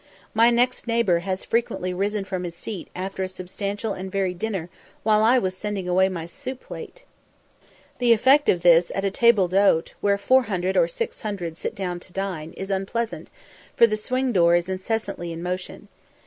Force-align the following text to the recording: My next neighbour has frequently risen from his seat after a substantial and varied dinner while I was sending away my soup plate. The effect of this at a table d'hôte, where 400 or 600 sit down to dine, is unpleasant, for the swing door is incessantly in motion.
My 0.33 0.49
next 0.49 0.87
neighbour 0.87 1.19
has 1.19 1.45
frequently 1.45 1.93
risen 1.93 2.23
from 2.25 2.43
his 2.43 2.55
seat 2.55 2.87
after 2.95 3.21
a 3.21 3.27
substantial 3.27 3.93
and 3.93 4.11
varied 4.11 4.39
dinner 4.39 4.67
while 5.03 5.21
I 5.21 5.37
was 5.37 5.55
sending 5.55 5.87
away 5.87 6.09
my 6.09 6.25
soup 6.25 6.59
plate. 6.61 7.03
The 7.99 8.11
effect 8.11 8.49
of 8.49 8.63
this 8.63 8.91
at 8.95 9.05
a 9.05 9.11
table 9.11 9.47
d'hôte, 9.47 9.89
where 10.01 10.17
400 10.17 10.75
or 10.75 10.87
600 10.87 11.55
sit 11.55 11.75
down 11.75 11.99
to 11.99 12.13
dine, 12.13 12.53
is 12.53 12.71
unpleasant, 12.71 13.27
for 13.77 13.85
the 13.85 13.95
swing 13.95 14.31
door 14.31 14.55
is 14.55 14.67
incessantly 14.67 15.31
in 15.31 15.43
motion. 15.43 15.87